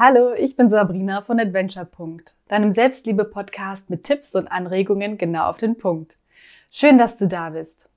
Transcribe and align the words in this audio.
Hallo, 0.00 0.32
ich 0.32 0.54
bin 0.54 0.70
Sabrina 0.70 1.22
von 1.22 1.40
Adventure. 1.40 1.88
deinem 2.46 2.70
Selbstliebe-Podcast 2.70 3.90
mit 3.90 4.04
Tipps 4.04 4.32
und 4.36 4.46
Anregungen 4.46 5.18
genau 5.18 5.48
auf 5.48 5.58
den 5.58 5.76
Punkt. 5.76 6.18
Schön, 6.70 6.98
dass 6.98 7.18
du 7.18 7.26
da 7.26 7.50
bist. 7.50 7.90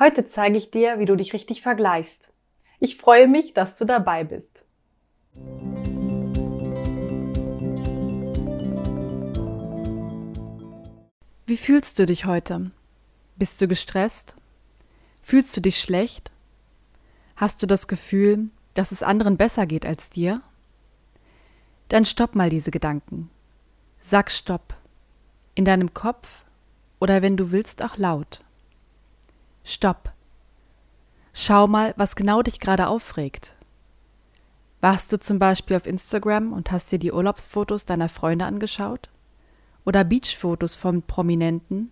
Heute 0.00 0.24
zeige 0.24 0.56
ich 0.56 0.72
dir, 0.72 0.98
wie 0.98 1.04
du 1.04 1.14
dich 1.14 1.32
richtig 1.32 1.62
vergleichst. 1.62 2.32
Ich 2.80 2.96
freue 2.96 3.28
mich, 3.28 3.54
dass 3.54 3.76
du 3.76 3.84
dabei 3.84 4.24
bist. 4.24 4.66
Wie 11.46 11.56
fühlst 11.56 12.00
du 12.00 12.06
dich 12.06 12.26
heute? 12.26 12.72
Bist 13.36 13.60
du 13.60 13.68
gestresst? 13.68 14.34
Fühlst 15.22 15.56
du 15.56 15.60
dich 15.60 15.78
schlecht? 15.78 16.32
Hast 17.36 17.62
du 17.62 17.68
das 17.68 17.86
Gefühl, 17.86 18.48
dass 18.74 18.90
es 18.90 19.04
anderen 19.04 19.36
besser 19.36 19.66
geht 19.66 19.86
als 19.86 20.10
dir? 20.10 20.42
Dann 21.88 22.04
stopp 22.04 22.34
mal 22.34 22.50
diese 22.50 22.70
Gedanken. 22.70 23.30
Sag 24.00 24.30
Stopp. 24.30 24.74
In 25.54 25.64
deinem 25.64 25.94
Kopf 25.94 26.44
oder 27.00 27.22
wenn 27.22 27.36
du 27.36 27.50
willst 27.50 27.82
auch 27.82 27.96
laut. 27.96 28.44
Stopp. 29.64 30.12
Schau 31.32 31.66
mal, 31.66 31.94
was 31.96 32.14
genau 32.16 32.42
dich 32.42 32.60
gerade 32.60 32.88
aufregt. 32.88 33.54
Warst 34.80 35.12
du 35.12 35.18
zum 35.18 35.38
Beispiel 35.38 35.76
auf 35.76 35.86
Instagram 35.86 36.52
und 36.52 36.70
hast 36.70 36.92
dir 36.92 36.98
die 36.98 37.12
Urlaubsfotos 37.12 37.84
deiner 37.84 38.08
Freunde 38.08 38.44
angeschaut? 38.44 39.08
Oder 39.84 40.04
Beachfotos 40.04 40.74
von 40.74 41.02
Prominenten? 41.02 41.90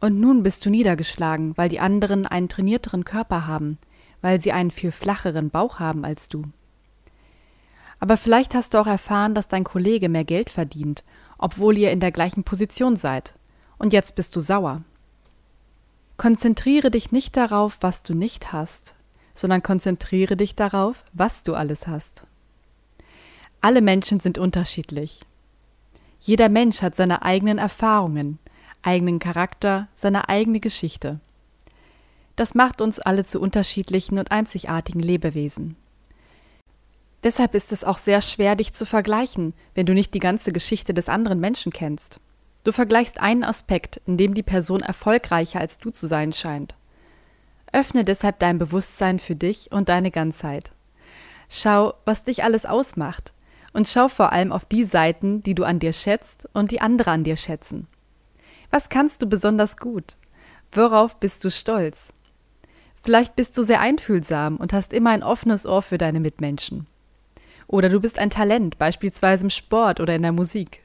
Und 0.00 0.20
nun 0.20 0.42
bist 0.42 0.66
du 0.66 0.70
niedergeschlagen, 0.70 1.56
weil 1.56 1.68
die 1.68 1.80
anderen 1.80 2.26
einen 2.26 2.48
trainierteren 2.48 3.04
Körper 3.04 3.46
haben, 3.46 3.78
weil 4.20 4.40
sie 4.40 4.52
einen 4.52 4.70
viel 4.70 4.92
flacheren 4.92 5.50
Bauch 5.50 5.78
haben 5.78 6.04
als 6.04 6.28
du. 6.28 6.44
Aber 7.98 8.16
vielleicht 8.16 8.54
hast 8.54 8.74
du 8.74 8.78
auch 8.78 8.86
erfahren, 8.86 9.34
dass 9.34 9.48
dein 9.48 9.64
Kollege 9.64 10.08
mehr 10.08 10.24
Geld 10.24 10.50
verdient, 10.50 11.04
obwohl 11.38 11.78
ihr 11.78 11.90
in 11.90 12.00
der 12.00 12.12
gleichen 12.12 12.44
Position 12.44 12.96
seid. 12.96 13.34
Und 13.78 13.92
jetzt 13.92 14.14
bist 14.14 14.36
du 14.36 14.40
sauer. 14.40 14.82
Konzentriere 16.16 16.90
dich 16.90 17.12
nicht 17.12 17.36
darauf, 17.36 17.78
was 17.80 18.02
du 18.02 18.14
nicht 18.14 18.52
hast, 18.52 18.94
sondern 19.34 19.62
konzentriere 19.62 20.36
dich 20.36 20.54
darauf, 20.54 21.04
was 21.12 21.42
du 21.42 21.54
alles 21.54 21.86
hast. 21.86 22.26
Alle 23.60 23.82
Menschen 23.82 24.20
sind 24.20 24.38
unterschiedlich. 24.38 25.20
Jeder 26.20 26.48
Mensch 26.48 26.82
hat 26.82 26.96
seine 26.96 27.22
eigenen 27.22 27.58
Erfahrungen, 27.58 28.38
eigenen 28.82 29.18
Charakter, 29.18 29.88
seine 29.94 30.28
eigene 30.28 30.60
Geschichte. 30.60 31.20
Das 32.34 32.54
macht 32.54 32.80
uns 32.80 32.98
alle 32.98 33.26
zu 33.26 33.40
unterschiedlichen 33.40 34.18
und 34.18 34.30
einzigartigen 34.30 35.00
Lebewesen. 35.00 35.76
Deshalb 37.22 37.54
ist 37.54 37.72
es 37.72 37.84
auch 37.84 37.98
sehr 37.98 38.20
schwer, 38.20 38.56
dich 38.56 38.72
zu 38.72 38.84
vergleichen, 38.84 39.54
wenn 39.74 39.86
du 39.86 39.94
nicht 39.94 40.14
die 40.14 40.20
ganze 40.20 40.52
Geschichte 40.52 40.94
des 40.94 41.08
anderen 41.08 41.40
Menschen 41.40 41.72
kennst. 41.72 42.20
Du 42.64 42.72
vergleichst 42.72 43.20
einen 43.20 43.44
Aspekt, 43.44 44.00
in 44.06 44.16
dem 44.16 44.34
die 44.34 44.42
Person 44.42 44.80
erfolgreicher 44.80 45.60
als 45.60 45.78
du 45.78 45.90
zu 45.90 46.06
sein 46.06 46.32
scheint. 46.32 46.76
Öffne 47.72 48.04
deshalb 48.04 48.38
dein 48.38 48.58
Bewusstsein 48.58 49.18
für 49.18 49.36
dich 49.36 49.70
und 49.72 49.88
deine 49.88 50.10
Ganzheit. 50.10 50.72
Schau, 51.48 51.94
was 52.04 52.24
dich 52.24 52.42
alles 52.42 52.66
ausmacht, 52.66 53.32
und 53.72 53.88
schau 53.88 54.08
vor 54.08 54.32
allem 54.32 54.52
auf 54.52 54.64
die 54.64 54.84
Seiten, 54.84 55.42
die 55.42 55.54
du 55.54 55.64
an 55.64 55.78
dir 55.78 55.92
schätzt 55.92 56.48
und 56.54 56.70
die 56.70 56.80
andere 56.80 57.10
an 57.10 57.24
dir 57.24 57.36
schätzen. 57.36 57.86
Was 58.70 58.88
kannst 58.88 59.22
du 59.22 59.26
besonders 59.26 59.76
gut? 59.76 60.16
Worauf 60.72 61.16
bist 61.20 61.44
du 61.44 61.50
stolz? 61.50 62.12
Vielleicht 63.02 63.36
bist 63.36 63.56
du 63.56 63.62
sehr 63.62 63.80
einfühlsam 63.80 64.56
und 64.56 64.72
hast 64.72 64.92
immer 64.92 65.10
ein 65.10 65.22
offenes 65.22 65.66
Ohr 65.66 65.82
für 65.82 65.98
deine 65.98 66.20
Mitmenschen. 66.20 66.86
Oder 67.68 67.88
du 67.88 68.00
bist 68.00 68.18
ein 68.18 68.30
Talent, 68.30 68.78
beispielsweise 68.78 69.44
im 69.44 69.50
Sport 69.50 70.00
oder 70.00 70.14
in 70.14 70.22
der 70.22 70.32
Musik. 70.32 70.82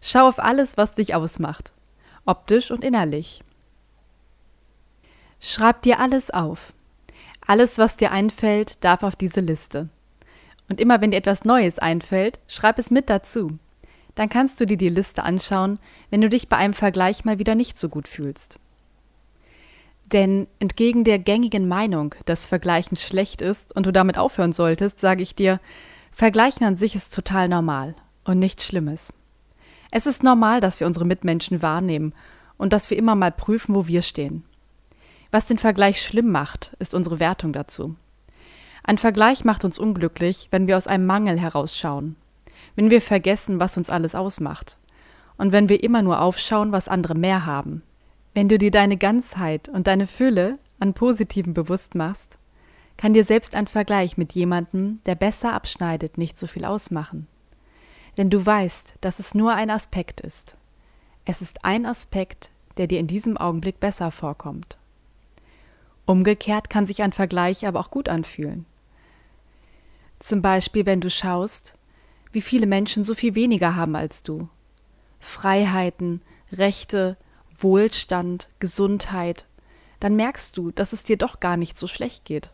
Schau 0.00 0.28
auf 0.28 0.38
alles, 0.38 0.76
was 0.76 0.92
dich 0.94 1.14
ausmacht, 1.14 1.72
optisch 2.24 2.70
und 2.70 2.84
innerlich. 2.84 3.42
Schreib 5.40 5.82
dir 5.82 6.00
alles 6.00 6.30
auf. 6.30 6.72
Alles, 7.46 7.78
was 7.78 7.96
dir 7.96 8.10
einfällt, 8.10 8.82
darf 8.84 9.02
auf 9.02 9.16
diese 9.16 9.40
Liste. 9.40 9.88
Und 10.68 10.80
immer 10.80 11.00
wenn 11.00 11.10
dir 11.10 11.16
etwas 11.16 11.44
Neues 11.44 11.78
einfällt, 11.78 12.40
schreib 12.46 12.78
es 12.78 12.90
mit 12.90 13.08
dazu. 13.08 13.58
Dann 14.14 14.28
kannst 14.28 14.60
du 14.60 14.66
dir 14.66 14.76
die 14.76 14.88
Liste 14.88 15.22
anschauen, 15.22 15.78
wenn 16.10 16.20
du 16.20 16.28
dich 16.28 16.48
bei 16.48 16.56
einem 16.56 16.74
Vergleich 16.74 17.24
mal 17.24 17.38
wieder 17.38 17.54
nicht 17.54 17.78
so 17.78 17.88
gut 17.88 18.08
fühlst. 18.08 18.58
Denn 20.12 20.46
entgegen 20.58 21.04
der 21.04 21.18
gängigen 21.18 21.68
Meinung, 21.68 22.14
dass 22.24 22.46
Vergleichen 22.46 22.96
schlecht 22.96 23.40
ist 23.40 23.76
und 23.76 23.86
du 23.86 23.92
damit 23.92 24.18
aufhören 24.18 24.52
solltest, 24.52 25.00
sage 25.00 25.22
ich 25.22 25.34
dir, 25.34 25.60
Vergleichen 26.18 26.66
an 26.66 26.76
sich 26.76 26.96
ist 26.96 27.14
total 27.14 27.48
normal 27.48 27.94
und 28.24 28.40
nichts 28.40 28.66
Schlimmes. 28.66 29.14
Es 29.92 30.04
ist 30.04 30.24
normal, 30.24 30.60
dass 30.60 30.80
wir 30.80 30.88
unsere 30.88 31.04
Mitmenschen 31.04 31.62
wahrnehmen 31.62 32.12
und 32.56 32.72
dass 32.72 32.90
wir 32.90 32.98
immer 32.98 33.14
mal 33.14 33.30
prüfen, 33.30 33.72
wo 33.76 33.86
wir 33.86 34.02
stehen. 34.02 34.42
Was 35.30 35.44
den 35.44 35.58
Vergleich 35.58 36.02
schlimm 36.02 36.32
macht, 36.32 36.74
ist 36.80 36.92
unsere 36.92 37.20
Wertung 37.20 37.52
dazu. 37.52 37.94
Ein 38.82 38.98
Vergleich 38.98 39.44
macht 39.44 39.64
uns 39.64 39.78
unglücklich, 39.78 40.48
wenn 40.50 40.66
wir 40.66 40.76
aus 40.76 40.88
einem 40.88 41.06
Mangel 41.06 41.38
herausschauen, 41.38 42.16
wenn 42.74 42.90
wir 42.90 43.00
vergessen, 43.00 43.60
was 43.60 43.76
uns 43.76 43.88
alles 43.88 44.16
ausmacht, 44.16 44.76
und 45.36 45.52
wenn 45.52 45.68
wir 45.68 45.84
immer 45.84 46.02
nur 46.02 46.20
aufschauen, 46.20 46.72
was 46.72 46.88
andere 46.88 47.14
mehr 47.14 47.46
haben. 47.46 47.82
Wenn 48.34 48.48
du 48.48 48.58
dir 48.58 48.72
deine 48.72 48.96
Ganzheit 48.96 49.68
und 49.68 49.86
deine 49.86 50.08
Fülle 50.08 50.58
an 50.80 50.94
Positiven 50.94 51.54
bewusst 51.54 51.94
machst, 51.94 52.40
kann 52.98 53.14
dir 53.14 53.24
selbst 53.24 53.54
ein 53.54 53.68
Vergleich 53.68 54.18
mit 54.18 54.32
jemandem, 54.32 55.00
der 55.06 55.14
besser 55.14 55.54
abschneidet, 55.54 56.18
nicht 56.18 56.38
so 56.38 56.46
viel 56.46 56.66
ausmachen. 56.66 57.26
Denn 58.18 58.28
du 58.28 58.44
weißt, 58.44 58.96
dass 59.00 59.20
es 59.20 59.34
nur 59.34 59.54
ein 59.54 59.70
Aspekt 59.70 60.20
ist. 60.20 60.58
Es 61.24 61.40
ist 61.40 61.64
ein 61.64 61.86
Aspekt, 61.86 62.50
der 62.76 62.88
dir 62.88 62.98
in 62.98 63.06
diesem 63.06 63.36
Augenblick 63.36 63.78
besser 63.80 64.10
vorkommt. 64.10 64.76
Umgekehrt 66.06 66.70
kann 66.70 66.86
sich 66.86 67.02
ein 67.02 67.12
Vergleich 67.12 67.66
aber 67.66 67.78
auch 67.80 67.90
gut 67.90 68.08
anfühlen. 68.08 68.66
Zum 70.18 70.42
Beispiel, 70.42 70.84
wenn 70.84 71.00
du 71.00 71.08
schaust, 71.08 71.76
wie 72.32 72.40
viele 72.40 72.66
Menschen 72.66 73.04
so 73.04 73.14
viel 73.14 73.36
weniger 73.36 73.76
haben 73.76 73.94
als 73.94 74.24
du. 74.24 74.48
Freiheiten, 75.20 76.20
Rechte, 76.50 77.16
Wohlstand, 77.56 78.48
Gesundheit, 78.58 79.46
dann 80.00 80.16
merkst 80.16 80.56
du, 80.58 80.72
dass 80.72 80.92
es 80.92 81.04
dir 81.04 81.16
doch 81.16 81.38
gar 81.38 81.56
nicht 81.56 81.78
so 81.78 81.86
schlecht 81.86 82.24
geht. 82.24 82.50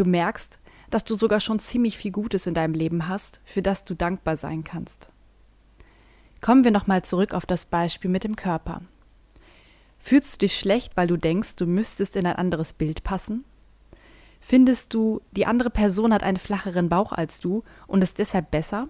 Du 0.00 0.06
merkst, 0.06 0.58
dass 0.88 1.04
du 1.04 1.14
sogar 1.14 1.40
schon 1.40 1.58
ziemlich 1.58 1.98
viel 1.98 2.10
Gutes 2.10 2.46
in 2.46 2.54
deinem 2.54 2.72
Leben 2.72 3.06
hast, 3.06 3.42
für 3.44 3.60
das 3.60 3.84
du 3.84 3.92
dankbar 3.92 4.38
sein 4.38 4.64
kannst. 4.64 5.10
Kommen 6.40 6.64
wir 6.64 6.70
nochmal 6.70 7.02
zurück 7.02 7.34
auf 7.34 7.44
das 7.44 7.66
Beispiel 7.66 8.10
mit 8.10 8.24
dem 8.24 8.34
Körper. 8.34 8.80
Fühlst 9.98 10.36
du 10.36 10.38
dich 10.38 10.58
schlecht, 10.58 10.96
weil 10.96 11.06
du 11.06 11.18
denkst, 11.18 11.56
du 11.56 11.66
müsstest 11.66 12.16
in 12.16 12.24
ein 12.24 12.36
anderes 12.36 12.72
Bild 12.72 13.04
passen? 13.04 13.44
Findest 14.40 14.94
du, 14.94 15.20
die 15.32 15.44
andere 15.44 15.68
Person 15.68 16.14
hat 16.14 16.22
einen 16.22 16.38
flacheren 16.38 16.88
Bauch 16.88 17.12
als 17.12 17.40
du 17.40 17.62
und 17.86 18.02
ist 18.02 18.16
deshalb 18.18 18.50
besser? 18.50 18.88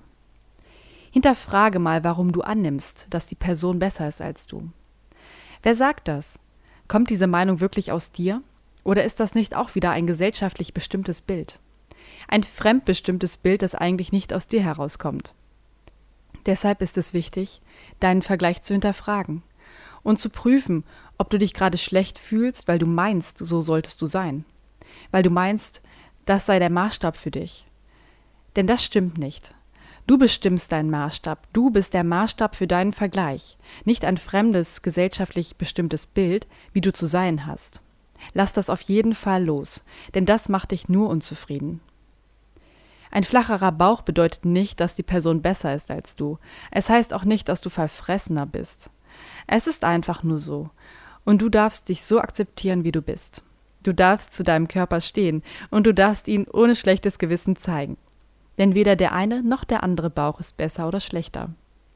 Hinterfrage 1.11 1.81
mal, 1.81 2.05
warum 2.05 2.31
du 2.31 2.43
annimmst, 2.43 3.09
dass 3.11 3.27
die 3.27 3.35
Person 3.35 3.81
besser 3.81 4.07
ist 4.07 4.23
als 4.23 4.47
du. 4.47 4.71
Wer 5.65 5.75
sagt 5.75 6.07
das? 6.07 6.39
Kommt 6.87 7.11
diese 7.11 7.27
Meinung 7.27 7.59
wirklich 7.59 7.91
aus 7.91 8.13
dir? 8.13 8.43
Oder 8.85 9.05
ist 9.05 9.21
das 9.21 9.35
nicht 9.35 9.55
auch 9.55 9.75
wieder 9.75 9.91
ein 9.91 10.07
gesellschaftlich 10.07 10.75
bestimmtes 10.75 11.21
Bild? 11.21 11.59
Ein 12.29 12.43
fremdbestimmtes 12.43 13.37
Bild, 13.37 13.63
das 13.63 13.75
eigentlich 13.75 14.13
nicht 14.13 14.33
aus 14.33 14.47
dir 14.47 14.63
herauskommt. 14.63 15.35
Deshalb 16.47 16.81
ist 16.81 16.97
es 16.97 17.13
wichtig, 17.13 17.61
deinen 18.01 18.23
Vergleich 18.23 18.63
zu 18.63 18.73
hinterfragen 18.73 19.43
und 20.03 20.19
zu 20.19 20.31
prüfen, 20.31 20.85
ob 21.19 21.31
du 21.31 21.39
dich 21.39 21.53
gerade 21.53 21.79
schlecht 21.79 22.19
fühlst, 22.19 22.69
weil 22.69 22.79
du 22.79 22.87
meinst, 22.87 23.39
so 23.39 23.61
solltest 23.61 24.01
du 24.01 24.07
sein. 24.07 24.45
Weil 25.11 25.23
du 25.23 25.31
meinst, 25.31 25.83
das 26.25 26.47
sei 26.47 26.59
der 26.59 26.71
Maßstab 26.71 27.17
für 27.17 27.31
dich. 27.31 27.67
Denn 28.57 28.67
das 28.67 28.83
stimmt 28.83 29.19
nicht. 29.19 29.55
Du 30.07 30.19
bestimmst 30.19 30.73
deinen 30.73 30.91
Maßstab, 30.91 31.47
du 31.53 31.71
bist 31.71 31.95
der 31.95 32.05
Maßstab 32.05 32.57
für 32.57 32.67
deinen 32.67 32.93
Vergleich, 32.93 33.59
nicht 33.85 34.05
ein 34.05 34.17
fremdes, 34.17 34.83
gesellschaftlich 34.83 35.57
bestimmtes 35.57 36.07
Bild, 36.07 36.49
wie 36.73 36.81
du 36.81 36.93
zu 36.93 37.07
sein 37.07 37.47
hast. 37.47 37.83
Lass 38.35 38.53
das 38.53 38.71
auf 38.71 38.81
jeden 38.83 39.15
Fall 39.15 39.45
los, 39.45 39.85
denn 40.15 40.27
das 40.27 40.49
macht 40.49 40.71
dich 40.71 40.89
nur 40.89 41.09
unzufrieden. 41.09 41.81
Ein 43.11 43.25
flacherer 43.25 43.73
Bauch 43.73 44.03
bedeutet 44.03 44.45
nicht, 44.45 44.79
dass 44.79 44.95
die 44.95 45.03
Person 45.03 45.43
besser 45.43 45.75
ist 45.75 45.91
als 45.91 46.15
du. 46.15 46.39
Es 46.71 46.89
heißt 46.89 47.13
auch 47.13 47.25
nicht, 47.25 47.49
dass 47.49 47.61
du 47.61 47.71
verfressener 47.71 48.47
bist. 48.47 48.91
Es 49.47 49.67
ist 49.67 49.85
einfach 49.85 50.23
nur 50.23 50.39
so. 50.39 50.71
Und 51.25 51.43
du 51.43 51.49
darfst 51.49 51.89
dich 51.89 52.05
so 52.05 52.21
akzeptieren, 52.21 52.85
wie 52.85 52.93
du 52.93 53.03
bist. 53.03 53.43
Du 53.83 53.93
darfst 53.93 54.35
zu 54.35 54.45
deinem 54.45 54.69
Körper 54.69 55.01
stehen 55.01 55.43
und 55.71 55.87
du 55.87 55.95
darfst 55.95 56.29
ihn 56.29 56.47
ohne 56.47 56.77
schlechtes 56.77 57.19
Gewissen 57.19 57.57
zeigen. 57.57 57.97
Denn 58.59 58.75
weder 58.75 58.95
der 58.95 59.13
eine 59.13 59.43
noch 59.43 59.65
der 59.65 59.83
andere 59.83 60.11
Bauch 60.11 60.39
ist 60.39 60.57
besser 60.57 60.87
oder 60.87 61.01
schlechter. 61.01 61.51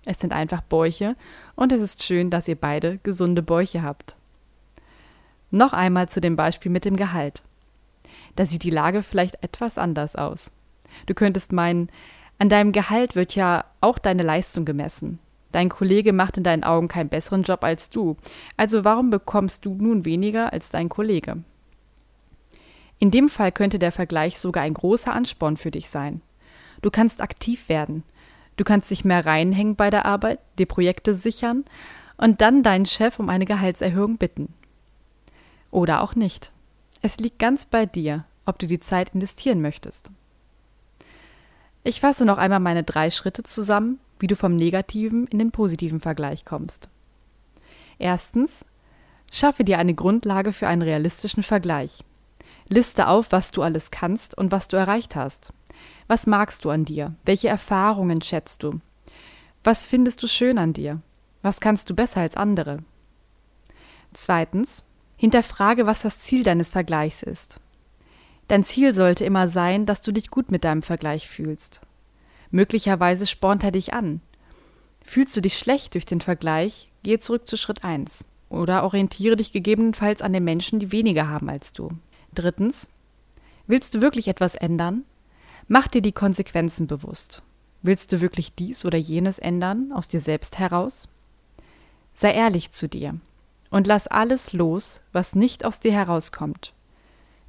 Es 0.06 0.19
sind 0.19 0.32
einfach 0.32 0.62
Bäuche 0.62 1.15
und 1.55 1.73
es 1.73 1.81
ist 1.81 2.03
schön, 2.03 2.31
dass 2.31 2.49
ihr 2.49 2.56
beide 2.56 2.99
gesunde 3.03 3.43
Bäuche 3.43 3.82
habt. 3.82 4.17
Noch 5.55 5.73
einmal 5.73 6.09
zu 6.09 6.21
dem 6.21 6.35
Beispiel 6.35 6.73
mit 6.73 6.85
dem 6.85 6.97
Gehalt. 6.97 7.45
Da 8.35 8.45
sieht 8.45 8.65
die 8.65 8.71
Lage 8.71 9.05
vielleicht 9.05 9.41
etwas 9.41 9.79
anders 9.79 10.17
aus. 10.17 10.51
Du 11.06 11.15
könntest 11.15 11.53
meinen, 11.53 11.91
An 12.41 12.49
deinem 12.49 12.73
Gehalt 12.73 13.15
wird 13.15 13.37
ja 13.37 13.65
auch 13.81 14.01
deine 14.01 14.25
Leistung 14.25 14.65
gemessen. 14.65 15.21
Dein 15.53 15.69
Kollege 15.69 16.12
macht 16.12 16.37
in 16.37 16.43
deinen 16.43 16.65
Augen 16.65 16.89
keinen 16.89 17.09
besseren 17.09 17.45
Job 17.45 17.62
als 17.62 17.89
du. 17.89 18.17
Also 18.56 18.85
warum 18.85 19.11
bekommst 19.11 19.65
du 19.65 19.77
nun 19.77 20.05
weniger 20.05 20.53
als 20.53 20.71
dein 20.71 20.89
Kollege? 20.89 21.45
In 22.99 23.12
dem 23.12 23.29
Fall 23.29 23.53
könnte 23.53 23.79
der 23.79 23.93
Vergleich 23.93 24.41
sogar 24.41 24.65
ein 24.65 24.75
großer 24.75 25.12
Ansporn 25.12 25.56
für 25.56 25.71
dich 25.71 25.89
sein. 25.89 26.21
Du 26.83 26.91
kannst 26.91 27.23
aktiv 27.23 27.69
werden. 27.69 28.03
Du 28.56 28.65
kannst 28.65 28.91
dich 28.91 29.05
mehr 29.05 29.25
reinhängen 29.25 29.77
bei 29.77 29.91
der 29.91 30.05
Arbeit, 30.05 30.41
die 30.59 30.67
Projekte 30.67 31.15
sichern 31.15 31.65
und 32.17 32.41
dann 32.41 32.65
deinen 32.65 32.87
Chef 32.87 33.21
um 33.21 33.29
eine 33.29 33.45
Gehaltserhöhung 33.45 34.17
bitten. 34.17 34.53
Oder 35.75 36.03
auch 36.03 36.15
nicht. 36.15 36.53
Es 37.03 37.19
liegt 37.19 37.41
ganz 37.41 37.65
bei 37.65 37.85
dir, 37.85 38.25
ob 38.47 38.61
du 38.61 38.69
die 38.69 38.79
Zeit 38.79 39.12
investieren 39.12 39.61
möchtest. 39.61 40.12
Ich 41.82 42.00
fasse 42.00 42.25
noch 42.25 42.38
einmal 42.38 42.61
meine 42.61 42.85
drei 42.85 43.11
Schritte 43.11 43.43
zusammen, 43.43 43.99
wie 44.21 44.29
du 44.29 44.37
vom 44.37 44.55
negativen 44.55 45.26
in 45.26 45.41
den 45.41 45.50
positiven 45.50 45.99
Vergleich 45.99 46.44
kommst. 46.44 46.88
Erstens, 47.99 48.65
schaffe 49.32 49.65
dir 49.65 49.81
eine 49.81 49.94
Grundlage 49.94 50.53
für 50.53 50.69
einen 50.69 50.82
realistischen 50.82 51.43
Vergleich. 51.43 52.05
Liste 52.69 53.09
auf, 53.09 53.32
was 53.32 53.50
du 53.50 53.62
alles 53.62 53.91
kannst 53.91 54.38
und 54.38 54.53
was 54.53 54.69
du 54.69 54.77
erreicht 54.77 55.17
hast. 55.17 55.53
Was 56.06 56.29
magst 56.29 56.65
du 56.65 56.70
an 56.70 56.85
dir? 56.85 57.17
Welche 57.25 57.49
Erfahrungen 57.49 58.23
schätzt 58.23 58.62
du? 58.62 58.79
Was 59.65 59.82
findest 59.82 60.23
du 60.23 60.29
schön 60.29 60.56
an 60.56 60.73
dir? 60.73 61.00
Was 61.43 61.59
kannst 61.59 61.91
du 61.91 61.94
besser 61.94 62.20
als 62.20 62.37
andere? 62.37 62.85
Zweitens, 64.12 64.87
hinterfrage, 65.16 65.87
was 65.87 66.02
das 66.02 66.20
Ziel 66.20 66.43
deines 66.43 66.70
Vergleichs 66.70 67.22
ist. 67.22 67.61
Dein 68.49 68.64
Ziel 68.64 68.93
sollte 68.93 69.25
immer 69.25 69.49
sein, 69.49 69.87
dass 69.87 70.02
du 70.02 70.12
dich 70.12 70.31
gut 70.31 70.50
mit 70.50 70.64
deinem 70.64 70.82
Vergleich 70.82 71.28
fühlst. 71.28 71.81
Möglicherweise 72.50 73.26
spornt 73.26 73.64
er 73.64 73.70
dich 73.70 73.94
an. 73.94 74.20
Fühlst 75.05 75.37
du 75.37 75.40
dich 75.40 75.58
schlecht 75.58 75.94
durch 75.94 76.05
den 76.05 76.20
Vergleich, 76.20 76.90
gehe 77.02 77.19
zurück 77.19 77.46
zu 77.46 77.56
Schritt 77.56 77.84
1 77.84 78.25
oder 78.49 78.84
orientiere 78.84 79.37
dich 79.37 79.52
gegebenenfalls 79.52 80.22
an 80.22 80.32
den 80.32 80.44
Menschen, 80.44 80.78
die 80.78 80.93
weniger 80.93 81.28
haben 81.28 81.49
als 81.49 81.72
du. 81.72 81.90
Drittens, 82.34 82.88
willst 83.67 83.94
du 83.94 84.00
wirklich 84.00 84.28
etwas 84.28 84.55
ändern? 84.55 85.05
Mach 85.67 85.88
dir 85.88 86.02
die 86.02 86.12
Konsequenzen 86.12 86.87
bewusst. 86.87 87.43
Willst 87.82 88.12
du 88.12 88.20
wirklich 88.20 88.55
dies 88.55 88.84
oder 88.84 88.99
jenes 88.99 89.38
ändern 89.38 89.93
aus 89.93 90.08
dir 90.08 90.20
selbst 90.20 90.58
heraus? 90.58 91.08
Sei 92.14 92.32
ehrlich 92.32 92.72
zu 92.72 92.88
dir 92.88 93.19
und 93.70 93.87
lass 93.87 94.06
alles 94.06 94.52
los, 94.52 95.02
was 95.12 95.34
nicht 95.34 95.64
aus 95.64 95.81
dir 95.81 95.93
herauskommt. 95.93 96.72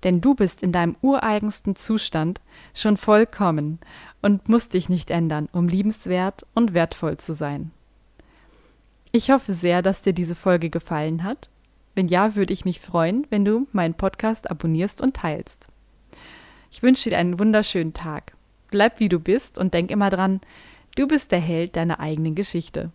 Denn 0.03 0.21
du 0.21 0.35
bist 0.35 0.62
in 0.62 0.71
deinem 0.71 0.95
ureigensten 1.01 1.75
Zustand 1.75 2.41
schon 2.73 2.97
vollkommen 2.97 3.79
und 4.21 4.50
musst 4.50 4.73
dich 4.73 4.89
nicht 4.89 5.09
ändern, 5.12 5.50
um 5.51 5.67
liebenswert 5.67 6.45
und 6.53 6.73
wertvoll 6.73 7.17
zu 7.17 7.33
sein. 7.33 7.71
Ich 9.12 9.31
hoffe 9.31 9.53
sehr, 9.53 9.81
dass 9.81 10.01
dir 10.01 10.13
diese 10.13 10.35
Folge 10.35 10.69
gefallen 10.69 11.23
hat. 11.23 11.50
Wenn 11.95 12.07
ja, 12.07 12.35
würde 12.35 12.51
ich 12.51 12.65
mich 12.65 12.81
freuen, 12.81 13.25
wenn 13.29 13.45
du 13.45 13.68
meinen 13.71 13.94
Podcast 13.94 14.51
abonnierst 14.51 15.01
und 15.01 15.15
teilst. 15.15 15.68
Ich 16.69 16.83
wünsche 16.83 17.09
dir 17.09 17.18
einen 17.18 17.39
wunderschönen 17.39 17.94
Tag. 17.94 18.33
Bleib 18.69 19.00
wie 19.00 19.07
du 19.07 19.19
bist 19.19 19.57
und 19.57 19.73
denk 19.73 19.89
immer 19.89 20.09
dran, 20.09 20.41
du 20.95 21.07
bist 21.07 21.31
der 21.31 21.39
Held 21.39 21.77
deiner 21.77 22.01
eigenen 22.01 22.35
Geschichte. 22.35 22.91